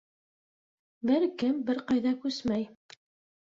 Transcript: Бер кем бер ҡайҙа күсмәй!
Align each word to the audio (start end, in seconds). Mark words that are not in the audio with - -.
Бер 1.09 1.25
кем 1.43 1.59
бер 1.67 1.83
ҡайҙа 1.93 2.15
күсмәй! 2.25 2.67